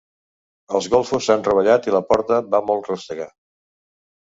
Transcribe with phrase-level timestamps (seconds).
[0.79, 3.31] Els golfos s'han rovellat i la porta va molt rústega.